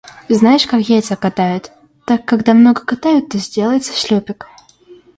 [0.37, 1.71] Знаешь, как яйца катают,
[2.13, 4.47] так когда много катают, то сделается шлюпик.